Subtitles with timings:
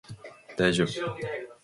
[0.57, 0.91] 大丈夫